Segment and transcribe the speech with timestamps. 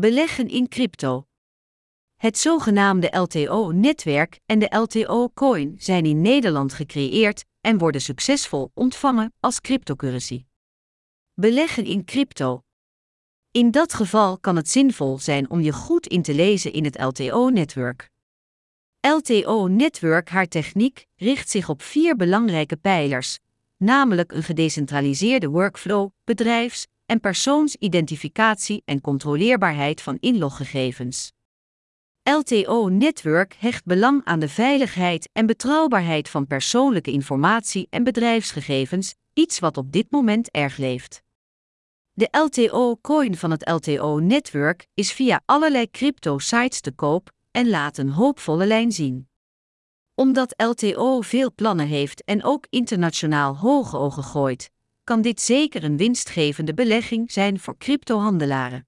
[0.00, 1.26] Beleggen in crypto.
[2.16, 9.60] Het zogenaamde LTO-netwerk en de LTO-coin zijn in Nederland gecreëerd en worden succesvol ontvangen als
[9.60, 10.44] cryptocurrency.
[11.34, 12.62] Beleggen in crypto.
[13.50, 17.00] In dat geval kan het zinvol zijn om je goed in te lezen in het
[17.00, 18.10] LTO-netwerk.
[19.00, 23.38] LTO-netwerk haar techniek richt zich op vier belangrijke pijlers,
[23.76, 31.32] namelijk een gedecentraliseerde workflow, bedrijfs- en persoonsidentificatie en controleerbaarheid van inloggegevens.
[32.22, 39.58] LTO Network hecht belang aan de veiligheid en betrouwbaarheid van persoonlijke informatie en bedrijfsgegevens, iets
[39.58, 41.22] wat op dit moment erg leeft.
[42.12, 48.66] De LTO-coin van het LTO-netwerk is via allerlei crypto-sites te koop en laat een hoopvolle
[48.66, 49.28] lijn zien.
[50.14, 54.70] Omdat LTO veel plannen heeft en ook internationaal hoge ogen gooit,
[55.08, 58.86] kan dit zeker een winstgevende belegging zijn voor cryptohandelaren.